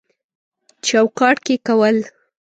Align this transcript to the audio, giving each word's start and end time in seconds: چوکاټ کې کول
چوکاټ 0.85 1.37
کې 1.45 1.55
کول 1.67 1.97